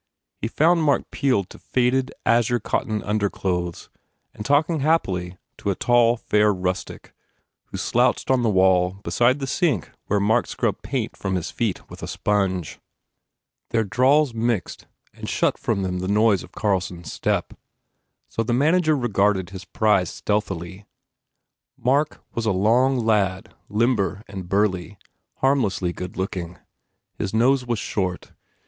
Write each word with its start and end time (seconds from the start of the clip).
He 0.39 0.47
found 0.47 0.81
Mark 0.81 1.11
peeled 1.11 1.51
to 1.51 1.59
faded, 1.59 2.11
azure 2.25 2.59
cotton 2.59 3.03
underclothes 3.03 3.87
and 4.33 4.43
talking 4.43 4.79
happily 4.79 5.37
to 5.59 5.69
a 5.69 5.75
tall, 5.75 6.17
fair 6.17 6.51
rustic 6.51 7.13
who 7.65 7.77
slouched 7.77 8.31
on 8.31 8.41
the 8.41 8.49
wall 8.49 8.93
beside 9.03 9.37
the 9.37 9.45
sink 9.45 9.91
where 10.07 10.19
Mark 10.19 10.47
scrubbed 10.47 10.81
paint 10.81 11.15
from 11.15 11.35
his 11.35 11.51
feet 11.51 11.87
with 11.87 12.01
a 12.01 12.07
sponge. 12.07 12.79
Their 13.69 13.83
drawls 13.83 14.33
mixed 14.33 14.87
and 15.13 15.29
shut 15.29 15.59
from 15.59 15.83
them 15.83 15.99
the 15.99 16.07
noise 16.07 16.41
of 16.41 16.51
Carlson 16.51 17.01
s 17.01 17.13
step, 17.13 17.53
so 18.27 18.41
the 18.41 18.53
manager 18.53 18.97
regarded 18.97 19.51
his 19.51 19.65
prize 19.65 20.09
stealthily. 20.09 20.87
Mark 21.77 22.23
was 22.33 22.47
a 22.47 22.51
long 22.51 22.97
lad, 22.97 23.53
limber 23.69 24.23
and 24.27 24.49
burly, 24.49 24.97
harm 25.41 25.61
lessly 25.61 25.93
good 25.93 26.17
looking. 26.17 26.57
His 27.19 27.35
nose 27.35 27.67
was 27.67 27.77
short. 27.77 28.31